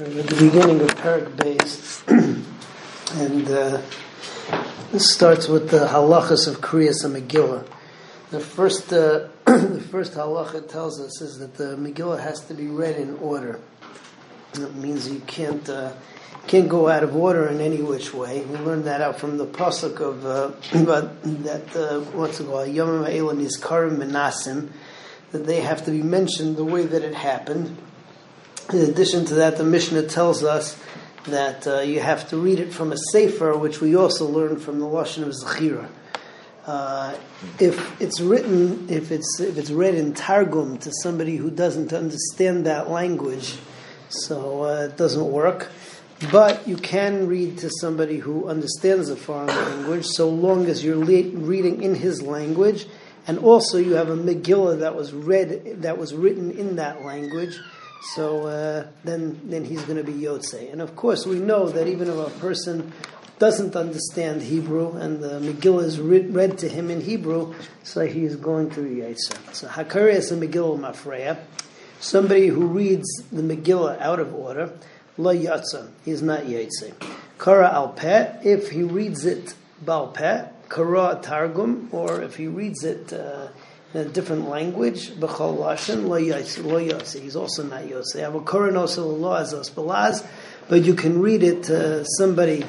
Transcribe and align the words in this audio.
at 0.00 0.26
the 0.28 0.50
beginning 0.50 0.80
of 0.80 0.88
Parak 0.96 1.36
Beis, 1.36 2.02
and 3.20 3.50
uh, 3.50 3.82
this 4.92 5.12
starts 5.12 5.46
with 5.46 5.68
the 5.68 5.88
halachas 5.88 6.48
of 6.48 6.62
Kriyas 6.62 7.04
and 7.04 7.14
Megillah. 7.14 7.66
The 8.30 8.40
first, 8.40 8.90
uh, 8.94 9.28
the 9.44 9.86
first 9.90 10.14
halacha 10.14 10.66
tells 10.66 11.00
us 11.00 11.20
is 11.20 11.38
that 11.40 11.54
the 11.54 11.76
Megillah 11.76 12.18
has 12.20 12.40
to 12.46 12.54
be 12.54 12.68
read 12.68 12.96
in 12.96 13.16
order. 13.18 13.60
That 14.54 14.74
means 14.74 15.06
you 15.06 15.20
can't 15.20 15.68
uh, 15.68 15.92
can't 16.46 16.70
go 16.70 16.88
out 16.88 17.02
of 17.02 17.14
order 17.14 17.46
in 17.48 17.60
any 17.60 17.82
which 17.82 18.14
way. 18.14 18.40
We 18.40 18.56
learned 18.56 18.84
that 18.84 19.02
out 19.02 19.20
from 19.20 19.36
the 19.36 19.46
pasuk 19.46 20.00
of 20.00 20.24
uh, 20.24 20.52
that 21.42 21.76
uh, 21.76 22.00
what's 22.12 22.40
it 22.40 22.46
called 22.46 22.70
Yom 22.70 23.04
Ha'elan 23.04 23.40
is 23.40 23.58
Karim 23.58 23.98
Menasim, 23.98 24.70
that 25.32 25.44
they 25.44 25.60
have 25.60 25.84
to 25.84 25.90
be 25.90 26.02
mentioned 26.02 26.56
the 26.56 26.64
way 26.64 26.86
that 26.86 27.02
it 27.02 27.14
happened. 27.14 27.76
In 28.68 28.78
addition 28.82 29.24
to 29.26 29.34
that, 29.34 29.56
the 29.56 29.64
Mishnah 29.64 30.04
tells 30.04 30.44
us 30.44 30.80
that 31.24 31.66
uh, 31.66 31.80
you 31.80 32.00
have 32.00 32.28
to 32.28 32.36
read 32.36 32.60
it 32.60 32.72
from 32.72 32.92
a 32.92 32.96
sefer, 33.12 33.56
which 33.56 33.80
we 33.80 33.96
also 33.96 34.26
learned 34.26 34.62
from 34.62 34.78
the 34.78 34.86
lashon 34.86 35.22
of 35.22 35.30
Zechira. 35.30 35.88
Uh, 36.66 37.16
if 37.58 38.00
it's 38.00 38.20
written, 38.20 38.88
if 38.88 39.10
it's 39.10 39.40
if 39.40 39.58
it's 39.58 39.70
read 39.70 39.94
in 39.94 40.12
Targum 40.12 40.78
to 40.78 40.92
somebody 41.02 41.36
who 41.36 41.50
doesn't 41.50 41.92
understand 41.92 42.66
that 42.66 42.88
language, 42.90 43.56
so 44.08 44.64
uh, 44.64 44.88
it 44.90 44.96
doesn't 44.96 45.30
work. 45.30 45.72
But 46.30 46.68
you 46.68 46.76
can 46.76 47.26
read 47.26 47.58
to 47.58 47.70
somebody 47.80 48.18
who 48.18 48.46
understands 48.46 49.08
a 49.08 49.16
foreign 49.16 49.48
language, 49.48 50.04
so 50.04 50.28
long 50.28 50.66
as 50.66 50.84
you're 50.84 50.96
le- 50.96 51.30
reading 51.30 51.82
in 51.82 51.94
his 51.94 52.22
language, 52.22 52.86
and 53.26 53.38
also 53.38 53.78
you 53.78 53.94
have 53.94 54.10
a 54.10 54.16
Megillah 54.16 54.80
that 54.80 54.94
was 54.94 55.12
read 55.12 55.82
that 55.82 55.98
was 55.98 56.14
written 56.14 56.50
in 56.50 56.76
that 56.76 57.02
language 57.04 57.58
so 58.00 58.46
uh, 58.46 58.86
then, 59.04 59.40
then 59.44 59.64
he's 59.64 59.82
going 59.82 59.98
to 59.98 60.04
be 60.04 60.12
Yotze. 60.12 60.72
And 60.72 60.80
of 60.80 60.96
course, 60.96 61.26
we 61.26 61.38
know 61.38 61.68
that 61.68 61.86
even 61.86 62.08
if 62.08 62.16
a 62.16 62.30
person 62.38 62.92
doesn't 63.38 63.76
understand 63.76 64.42
Hebrew 64.42 64.96
and 64.96 65.22
the 65.22 65.40
Megillah 65.40 65.84
is 65.84 66.00
read, 66.00 66.34
read 66.34 66.58
to 66.58 66.68
him 66.68 66.90
in 66.90 67.00
Hebrew, 67.00 67.54
so 67.82 68.06
he 68.06 68.24
is 68.24 68.36
going 68.36 68.70
to 68.70 68.82
be 68.82 68.96
Yotze. 68.96 69.54
So 69.54 69.68
Hakari 69.68 70.14
is 70.14 70.32
a 70.32 70.36
Megillah 70.36 70.78
Mafreya. 70.78 71.38
Somebody 72.00 72.48
who 72.48 72.66
reads 72.66 73.08
the 73.30 73.42
Megillah 73.42 74.00
out 74.00 74.20
of 74.20 74.34
order, 74.34 74.72
Lo 75.18 75.34
Yotze, 75.34 75.90
he's 76.04 76.22
not 76.22 76.44
Yotze. 76.44 76.94
Kara 77.38 77.70
al 77.70 77.90
Peh, 77.90 78.40
if 78.42 78.70
he 78.70 78.82
reads 78.82 79.24
it 79.24 79.54
Bal 79.82 80.08
Peh, 80.08 80.46
Kara 80.68 81.18
Targum, 81.22 81.88
or 81.92 82.22
if 82.22 82.36
he 82.36 82.46
reads 82.46 82.84
it. 82.84 83.12
Uh, 83.12 83.48
in 83.92 84.00
a 84.00 84.04
different 84.04 84.48
language, 84.48 85.10
b'chol 85.10 85.58
lashon 85.58 86.06
lo 86.06 86.20
yotze. 86.20 87.20
He's 87.20 87.36
also 87.36 87.64
not 87.64 87.82
yotze. 87.82 88.20
Have 88.20 88.34
a 88.34 88.40
koran 88.40 88.76
also 88.76 89.06
lo 89.06 89.30
azos 89.30 89.70
balaz, 89.70 90.26
but 90.68 90.84
you 90.84 90.94
can 90.94 91.20
read 91.20 91.42
it 91.42 91.64
to 91.64 92.04
somebody 92.18 92.64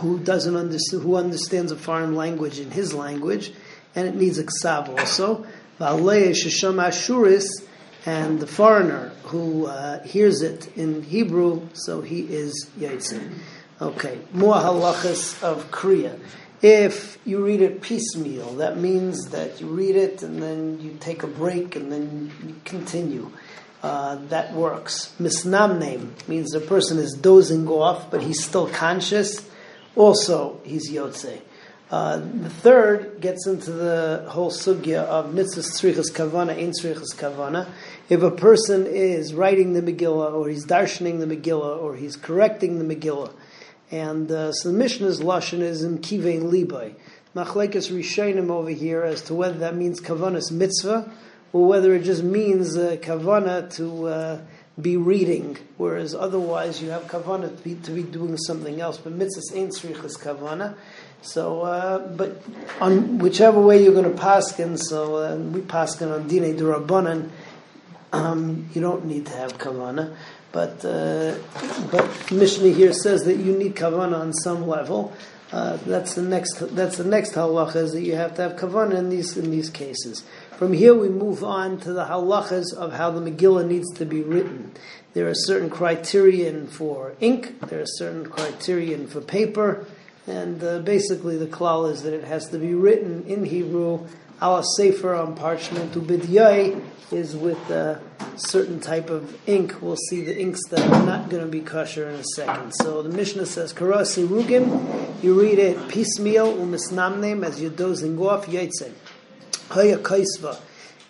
who 0.00 0.18
doesn't 0.18 0.56
understand, 0.56 1.02
who 1.02 1.16
understands 1.16 1.70
a 1.70 1.76
foreign 1.76 2.16
language 2.16 2.58
in 2.58 2.70
his 2.70 2.92
language, 2.92 3.52
and 3.94 4.08
it 4.08 4.14
needs 4.16 4.38
a 4.38 4.44
ksav 4.44 4.88
also. 4.88 5.46
V'alei 5.78 6.30
shesham 6.30 6.82
ashuris, 6.84 7.46
and 8.04 8.40
the 8.40 8.46
foreigner 8.46 9.12
who 9.24 9.66
uh, 9.66 10.02
hears 10.02 10.42
it 10.42 10.76
in 10.76 11.02
Hebrew, 11.02 11.68
so 11.72 12.00
he 12.00 12.20
is 12.22 12.68
yotze. 12.78 13.32
Okay, 13.80 14.18
more 14.32 14.54
halachas 14.54 15.40
of 15.42 15.70
kriya. 15.70 16.18
If 16.62 17.18
you 17.24 17.44
read 17.44 17.60
it 17.60 17.82
piecemeal, 17.82 18.54
that 18.54 18.78
means 18.78 19.30
that 19.30 19.60
you 19.60 19.66
read 19.66 19.96
it 19.96 20.22
and 20.22 20.40
then 20.40 20.80
you 20.80 20.96
take 21.00 21.24
a 21.24 21.26
break 21.26 21.74
and 21.74 21.90
then 21.90 22.30
you 22.46 22.54
continue. 22.64 23.32
Uh, 23.82 24.14
that 24.28 24.54
works. 24.54 25.12
Misnamnem 25.18 26.28
means 26.28 26.50
the 26.50 26.60
person 26.60 26.98
is 26.98 27.14
dozing 27.14 27.66
off, 27.66 28.12
but 28.12 28.22
he's 28.22 28.44
still 28.44 28.68
conscious. 28.68 29.44
Also, 29.96 30.60
he's 30.62 30.88
yotze. 30.88 31.40
Uh, 31.90 32.18
the 32.18 32.48
third 32.48 33.20
gets 33.20 33.46
into 33.46 33.72
the 33.72 34.24
whole 34.28 34.50
sugya 34.50 35.02
of 35.02 35.34
mitzvah 35.34 35.62
tzrichas 35.62 36.12
kavana, 36.12 36.56
ein 36.56 36.70
tzrichas 36.70 37.12
kavana. 37.16 37.68
If 38.08 38.22
a 38.22 38.30
person 38.30 38.86
is 38.86 39.34
writing 39.34 39.72
the 39.72 39.82
Megillah, 39.82 40.32
or 40.32 40.48
he's 40.48 40.64
darshaning 40.64 41.18
the 41.18 41.26
Megillah, 41.26 41.82
or 41.82 41.96
he's 41.96 42.14
correcting 42.14 42.78
the 42.78 42.94
Megillah, 42.94 43.32
and 43.92 44.32
uh, 44.32 44.52
so 44.52 44.72
the 44.72 44.76
Mishnah's 44.76 45.20
lashon 45.20 45.60
is 45.60 45.84
in 45.84 45.98
kivein 45.98 46.50
libay. 46.50 46.94
Machlekes 47.36 47.92
rishonim 47.92 48.50
over 48.50 48.70
here 48.70 49.02
as 49.02 49.20
to 49.22 49.34
whether 49.34 49.58
that 49.58 49.76
means 49.76 50.00
kavanas 50.00 50.50
mitzvah 50.50 51.12
or 51.52 51.66
whether 51.66 51.94
it 51.94 52.02
just 52.02 52.22
means 52.22 52.76
uh, 52.76 52.96
kavana 53.00 53.70
to 53.76 54.06
uh, 54.06 54.40
be 54.80 54.96
reading, 54.96 55.58
whereas 55.76 56.14
otherwise 56.14 56.82
you 56.82 56.88
have 56.88 57.02
kavana 57.02 57.54
to 57.54 57.62
be, 57.62 57.74
to 57.74 57.90
be 57.90 58.02
doing 58.02 58.38
something 58.38 58.80
else. 58.80 58.96
But 58.96 59.12
mitzvah 59.12 59.58
ain't 59.58 59.72
tzrichas 59.72 60.18
kavana. 60.18 60.74
So, 61.20 61.60
uh, 61.60 61.98
but 61.98 62.42
on 62.80 63.18
whichever 63.18 63.60
way 63.60 63.84
you're 63.84 63.92
going 63.92 64.10
to 64.10 64.18
paskin, 64.18 64.78
so 64.78 65.16
uh, 65.16 65.36
we 65.36 65.60
paskin 65.60 66.12
on 66.12 66.28
dine 66.28 66.56
durabanan, 66.56 67.28
um, 68.12 68.70
you 68.72 68.80
don't 68.80 69.04
need 69.04 69.26
to 69.26 69.32
have 69.32 69.58
kavana. 69.58 70.16
But 70.52 70.84
uh, 70.84 71.34
but 71.90 72.30
Mishnah 72.30 72.70
here 72.70 72.92
says 72.92 73.24
that 73.24 73.38
you 73.38 73.56
need 73.56 73.74
kavana 73.74 74.20
on 74.20 74.32
some 74.32 74.68
level. 74.68 75.12
Uh, 75.50 75.76
that's 75.86 76.14
the 76.14 76.22
next. 76.22 76.54
That's 76.74 76.96
the 76.96 77.04
next 77.04 77.32
halacha 77.32 77.76
is 77.76 77.92
that 77.92 78.02
you 78.02 78.16
have 78.16 78.34
to 78.36 78.42
have 78.42 78.56
kavana 78.56 78.94
in 78.94 79.08
these 79.08 79.36
in 79.36 79.50
these 79.50 79.70
cases. 79.70 80.24
From 80.56 80.72
here 80.72 80.94
we 80.94 81.08
move 81.08 81.42
on 81.42 81.78
to 81.80 81.92
the 81.92 82.04
halachas 82.04 82.74
of 82.74 82.92
how 82.92 83.10
the 83.10 83.20
Megillah 83.30 83.66
needs 83.66 83.90
to 83.94 84.04
be 84.04 84.22
written. 84.22 84.72
There 85.14 85.28
are 85.28 85.34
certain 85.34 85.68
criterion 85.68 86.66
for 86.66 87.14
ink. 87.20 87.60
There 87.68 87.80
are 87.80 87.86
certain 87.86 88.26
criterion 88.26 89.06
for 89.08 89.20
paper, 89.20 89.86
and 90.26 90.62
uh, 90.62 90.78
basically 90.80 91.36
the 91.36 91.46
klal 91.46 91.90
is 91.90 92.02
that 92.02 92.14
it 92.14 92.24
has 92.24 92.48
to 92.50 92.58
be 92.58 92.74
written 92.74 93.24
in 93.26 93.44
Hebrew, 93.44 94.06
ala 94.40 94.62
sefer 94.76 95.14
on 95.14 95.34
parchment, 95.34 95.92
ubidyai 95.92 96.80
is 97.12 97.36
with 97.36 97.70
a 97.70 98.00
certain 98.36 98.80
type 98.80 99.10
of 99.10 99.38
ink. 99.46 99.76
We'll 99.80 99.96
see 99.96 100.24
the 100.24 100.38
inks 100.38 100.60
that 100.70 100.80
are 100.80 101.06
not 101.06 101.28
going 101.28 101.44
to 101.44 101.50
be 101.50 101.60
kosher 101.60 102.08
in 102.08 102.14
a 102.14 102.24
second. 102.24 102.72
So 102.72 103.02
the 103.02 103.10
Mishnah 103.10 103.46
says, 103.46 103.72
Karasi 103.72 104.26
Rugim, 104.26 105.22
you 105.22 105.38
read 105.38 105.58
it 105.58 105.88
piecemeal, 105.88 106.54
umisnamnem, 106.54 107.44
as 107.44 107.60
you're 107.60 107.70
dozing 107.70 108.18
off, 108.18 108.46
yaitse. 108.46 108.92
Haya 109.68 109.98
kaisva, 109.98 110.58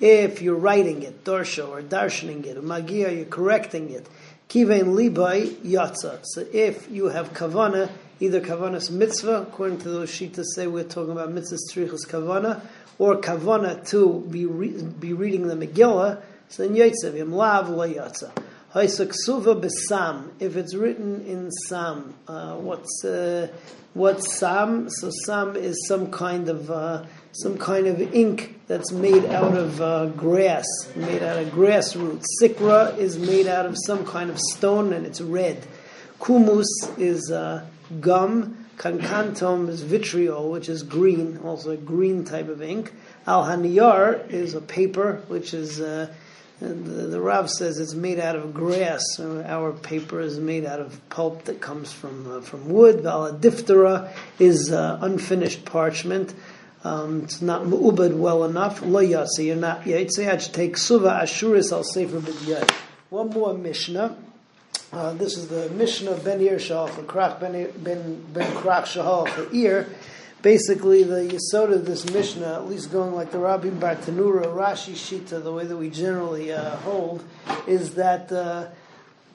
if 0.00 0.42
you're 0.42 0.56
writing 0.56 1.02
it, 1.02 1.24
darsha, 1.24 1.68
or 1.68 1.82
darshaning 1.82 2.44
it, 2.44 2.62
magia, 2.62 3.12
you're 3.12 3.24
correcting 3.24 3.90
it. 3.90 4.08
Kivein 4.48 4.94
libai 4.94 5.54
yatza. 5.62 6.20
So 6.24 6.44
if 6.52 6.90
you 6.90 7.06
have 7.06 7.32
kavana, 7.32 7.90
either 8.20 8.40
kavanas 8.40 8.90
mitzvah, 8.90 9.42
according 9.42 9.78
to 9.78 9.90
those 9.90 10.10
shitas 10.10 10.44
say 10.54 10.66
we're 10.66 10.84
talking 10.84 11.12
about 11.12 11.30
mitzvahs 11.30 11.60
tzrichas 11.70 12.06
kavana, 12.06 12.60
or 12.98 13.16
kavana 13.16 13.86
to 13.88 14.20
be 14.30 14.46
re- 14.46 14.82
be 14.82 15.12
reading 15.12 15.48
the 15.48 15.54
Megillah, 15.54 16.22
so 16.48 16.66
then 16.66 16.76
yotzev 16.76 17.16
yom 17.16 17.32
lav 17.32 17.66
yatza. 17.68 18.30
Haisaksuva 18.74 19.60
besam. 19.60 20.30
If 20.40 20.56
it's 20.56 20.74
written 20.74 21.26
in 21.26 21.50
sam, 21.50 22.14
uh, 22.26 22.56
what's 22.56 23.04
uh, 23.04 23.48
what's 23.92 24.38
sam? 24.38 24.88
So 24.88 25.10
sam 25.26 25.56
is 25.56 25.86
some 25.86 26.10
kind 26.10 26.48
of 26.48 26.70
uh, 26.70 27.04
some 27.32 27.58
kind 27.58 27.86
of 27.86 28.00
ink 28.14 28.60
that's 28.66 28.92
made 28.92 29.24
out 29.26 29.56
of 29.56 29.80
uh, 29.80 30.06
grass, 30.06 30.66
made 30.96 31.22
out 31.22 31.38
of 31.38 31.50
grass 31.52 31.96
roots. 31.96 32.26
Sikra 32.40 32.96
is 32.98 33.18
made 33.18 33.46
out 33.46 33.66
of 33.66 33.76
some 33.86 34.06
kind 34.06 34.30
of 34.30 34.38
stone 34.38 34.92
and 34.92 35.06
it's 35.06 35.20
red. 35.20 35.66
Kumus 36.18 36.66
is 36.98 37.30
uh, 37.30 37.66
gum. 38.00 38.58
Kankantom 38.78 39.68
is 39.68 39.82
vitriol, 39.82 40.50
which 40.50 40.68
is 40.68 40.82
green, 40.82 41.38
also 41.44 41.70
a 41.70 41.76
green 41.76 42.24
type 42.24 42.48
of 42.48 42.62
ink. 42.62 42.92
Al 43.26 43.44
Haniyar 43.44 44.28
is 44.30 44.54
a 44.54 44.60
paper, 44.60 45.22
which 45.28 45.54
is, 45.54 45.80
uh, 45.80 46.12
the, 46.58 46.68
the 46.68 47.20
Rav 47.20 47.48
says 47.50 47.78
it's 47.78 47.94
made 47.94 48.18
out 48.18 48.34
of 48.34 48.54
grass. 48.54 49.20
Our 49.20 49.72
paper 49.72 50.20
is 50.20 50.40
made 50.40 50.64
out 50.64 50.80
of 50.80 51.08
pulp 51.10 51.44
that 51.44 51.60
comes 51.60 51.92
from 51.92 52.30
uh, 52.30 52.40
from 52.40 52.68
wood. 52.68 53.02
Diphthera 53.04 54.10
is 54.38 54.72
uh, 54.72 54.98
unfinished 55.00 55.64
parchment. 55.64 56.34
Um, 56.82 57.22
it's 57.22 57.40
not 57.42 57.62
mu'ubad 57.62 58.16
well 58.16 58.42
enough. 58.42 58.82
Lo 58.82 59.00
yasi, 59.00 59.46
you're 59.46 59.56
not 59.56 59.82
yaitse. 59.82 60.52
Take 60.52 60.76
suva 60.76 61.20
ashuris 61.22 61.70
al 61.72 61.84
sefer 61.84 62.18
b'dyad. 62.18 62.68
One 63.10 63.30
more 63.30 63.54
Mishnah. 63.54 64.16
Uh, 64.92 65.14
this 65.14 65.38
is 65.38 65.48
the 65.48 65.70
Mishnah 65.70 66.16
Ben 66.18 66.38
Yershal 66.38 66.86
for 66.90 67.02
Krach 67.02 67.40
Ben 67.40 67.72
Ben 67.78 68.22
Ben 68.34 68.52
Krach 68.56 68.82
Shahal 68.82 69.26
for 69.26 69.48
ear. 69.50 69.88
Basically, 70.42 71.02
the 71.02 71.20
yisod 71.54 71.72
of 71.72 71.86
this 71.86 72.04
Mishnah, 72.12 72.56
at 72.56 72.68
least 72.68 72.92
going 72.92 73.14
like 73.14 73.30
the 73.30 73.38
Rabbi 73.38 73.70
Bartenura, 73.70 74.44
Rashi 74.44 74.92
Shita, 74.92 75.42
the 75.42 75.50
way 75.50 75.64
that 75.64 75.78
we 75.78 75.88
generally 75.88 76.52
uh, 76.52 76.76
hold, 76.76 77.24
is 77.66 77.94
that 77.94 78.30
uh, 78.32 78.66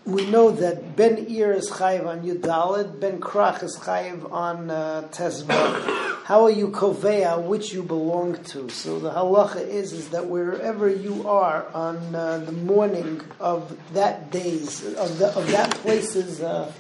we 0.08 0.26
know 0.26 0.52
that 0.52 0.96
Ben 0.96 1.18
Ir 1.30 1.52
is 1.52 1.70
chayiv 1.70 2.08
on 2.08 2.22
Yudalid, 2.22 3.02
Ben 3.02 3.20
Krach 3.20 3.62
is 3.62 3.78
chayiv 3.78 4.32
on 4.32 4.72
uh, 4.72 5.02
how 6.24 6.46
are 6.46 6.50
you 6.50 6.70
kovea 6.70 7.44
which 7.44 7.74
you 7.74 7.84
belong 7.84 8.42
to? 8.46 8.70
So 8.70 9.00
the 9.00 9.12
halacha 9.12 9.68
is 9.68 9.92
is 9.92 10.10
that 10.10 10.28
wherever 10.28 10.88
you 10.90 11.28
are 11.28 11.68
on 11.74 12.16
uh, 12.16 12.38
the 12.38 12.54
morning 12.54 13.22
of 13.42 13.78
that 13.94 14.32
day's 14.32 14.86
of 14.96 15.20
the, 15.20 15.28
of 15.38 15.52
that 15.52 15.72
place's 15.72 16.42
uh, 16.42 16.72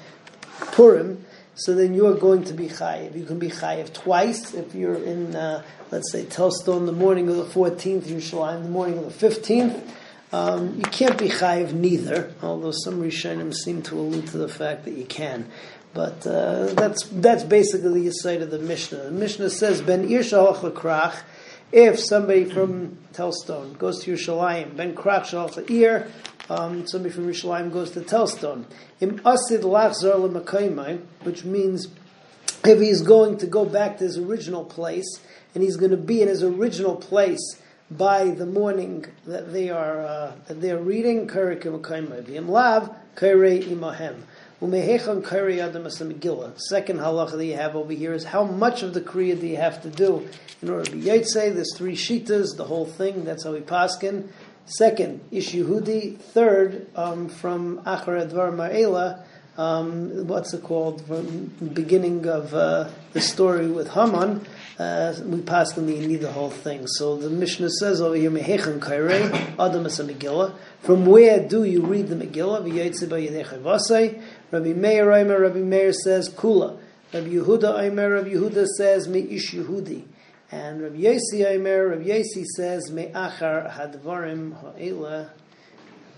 Purim, 0.72 1.26
so 1.54 1.76
then 1.76 1.94
you 1.94 2.08
are 2.08 2.16
going 2.16 2.46
to 2.46 2.54
be 2.54 2.70
chayiv. 2.70 3.14
You 3.18 3.26
can 3.26 3.40
be 3.40 3.50
chayiv 3.50 3.92
twice 3.92 4.54
if 4.54 4.74
you're 4.74 5.04
in, 5.04 5.36
uh, 5.36 5.64
let's 5.92 6.14
say, 6.14 6.24
Telzstone 6.24 6.86
the 6.86 6.94
morning 6.94 7.28
of 7.28 7.36
the 7.36 7.44
14th, 7.46 8.04
Yerushalayim 8.04 8.64
the 8.64 8.70
morning 8.70 8.98
of 9.00 9.20
the 9.20 9.28
15th. 9.28 9.82
Um, 10.34 10.76
you 10.76 10.84
can't 10.84 11.18
be 11.18 11.30
chayiv 11.30 11.72
neither, 11.72 12.34
although 12.42 12.72
some 12.72 13.02
Rishonim 13.02 13.54
seem 13.54 13.82
to 13.84 13.96
allude 13.96 14.28
to 14.28 14.38
the 14.38 14.50
fact 14.50 14.84
that 14.84 14.94
you 14.94 15.06
can. 15.06 15.50
But 15.94 16.28
uh, 16.28 16.74
that's 16.74 17.08
that's 17.08 17.44
basically 17.44 18.04
the 18.04 18.12
side 18.12 18.42
of 18.42 18.52
the 18.52 18.60
Mishnah. 18.60 19.06
The 19.06 19.12
Mishnah 19.12 19.50
says 19.50 19.82
ben 19.82 20.10
ir 20.12 20.20
krach. 20.20 21.22
If 21.72 22.00
somebody 22.00 22.46
from 22.46 22.98
Telzstone 23.14 23.78
goes 23.78 24.04
to 24.04 24.14
Yerushalayim, 24.14 24.76
ben 24.76 24.96
krach 24.96 25.24
shalach 25.24 25.70
ir, 25.72 26.12
um, 26.50 26.86
somebody 26.88 27.14
from 27.14 27.28
Yerushalayim 27.28 27.72
goes 27.72 27.92
to 27.92 28.02
Telzstone. 28.02 28.66
Im 29.00 29.20
asid 29.20 29.62
lachzar 29.62 31.02
which 31.24 31.46
means 31.46 31.88
if 32.66 32.80
he's 32.80 33.02
going 33.02 33.38
to 33.38 33.48
go 33.48 33.66
back 33.66 33.98
to 33.98 34.04
his 34.04 34.18
original 34.18 34.66
place, 34.66 35.22
and 35.56 35.64
he's 35.64 35.78
going 35.78 35.92
to 35.92 35.98
be 35.98 36.22
in 36.22 36.28
his 36.28 36.44
original 36.44 36.96
place 36.96 37.62
by 37.90 38.30
the 38.30 38.46
morning 38.46 39.06
that 39.26 39.54
they 39.54 39.70
are 39.70 40.02
uh, 40.02 40.36
that 40.48 40.62
they 40.62 40.72
are 40.72 40.80
reading 40.80 41.28
Karikim 41.28 41.80
V'im 41.82 42.50
lav 42.50 42.96
Kare 43.16 43.60
imahem. 43.60 44.24
Umehechan 44.62 45.24
Kari 45.24 45.62
Adam 45.62 45.84
Megillah. 45.84 46.60
Second 46.60 47.00
halacha 47.00 47.38
that 47.38 47.46
you 47.46 47.54
have 47.54 47.76
over 47.76 47.94
here 47.94 48.14
is 48.14 48.24
how 48.24 48.44
much 48.44 48.82
of 48.82 48.96
the 48.96 49.02
Kriya 49.02 49.40
do 49.40 49.46
you 49.46 49.58
have 49.58 49.84
to 49.84 49.90
do 49.92 50.28
in 50.64 50.70
order 50.70 50.86
to 50.86 50.92
be 50.92 51.02
Yaitse? 51.04 51.54
There's 51.54 51.78
three 51.78 51.96
shitas, 51.96 52.58
the 52.58 52.64
whole 52.64 52.88
thing, 52.88 53.24
that's 53.24 53.44
how 53.44 53.54
we 53.54 53.60
paskin. 53.60 54.30
Second, 54.66 55.22
Ish 55.30 55.54
Yehudi. 55.54 56.18
Third, 56.18 56.88
um, 56.96 57.30
from 57.30 57.84
Achar 57.84 58.28
Advar 58.28 58.52
Ma'ela, 58.52 59.22
um, 59.58 60.28
what's 60.28 60.54
it 60.56 60.64
called? 60.64 61.06
From 61.06 61.54
beginning 61.74 62.26
of 62.28 62.54
uh, 62.56 62.90
the 63.14 63.22
story 63.22 63.68
with 63.68 63.90
Haman, 63.92 64.46
uh, 64.80 65.14
we 65.26 65.38
you 65.38 66.08
need 66.08 66.22
the 66.22 66.32
whole 66.32 66.52
thing. 66.52 66.86
So 66.86 67.18
the 67.18 67.32
Mishnah 67.32 67.72
says 67.72 68.00
over 68.00 68.16
here, 68.16 68.30
Mehechan 68.30 68.80
Kairei, 68.80 69.56
Adam 69.60 69.88
as 69.88 70.00
a 70.00 70.04
Megillah. 70.04 70.54
From 70.82 71.08
where 71.08 71.48
do 71.48 71.64
you 71.64 71.82
read 71.82 72.10
the 72.10 72.16
Megillah? 72.16 72.64
V'yaytze 72.64 73.08
b'yedechai 73.08 73.60
vasei. 73.62 74.22
Rabbi 74.52 74.74
Meir 74.74 75.12
Aimer, 75.12 75.42
Rabbi 75.42 75.60
Meir 75.60 75.94
says 75.94 76.30
Kula. 76.30 76.78
Rabbi 77.12 77.28
Yehuda 77.28 77.82
Aimer, 77.82 78.12
Rabbi 78.12 78.30
Yehuda 78.30 78.68
says 78.68 79.08
Me'ish 79.08 79.52
Yehudi. 79.52 80.04
And 80.52 80.84
Rabbi 80.84 80.98
Yesi 80.98 81.44
Aimer, 81.44 81.88
Rabbi 81.88 82.10
Yesi 82.10 82.46
says 82.46 82.92
Me'achar 82.92 83.72
Hadvarim 83.72 84.62
Ha'ela. 84.62 85.32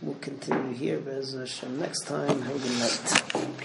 We'll 0.02 0.16
continue 0.16 0.74
here, 0.74 1.00
Bez 1.00 1.34
Hashem, 1.34 1.80
next 1.80 2.08
time. 2.08 2.42
Have 2.42 2.56
a 2.56 2.60
good 2.60 2.80
night. 2.80 3.56